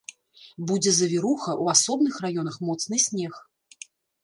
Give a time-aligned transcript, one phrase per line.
[0.71, 3.33] Будзе завіруха, у асобных раёнах моцны снег.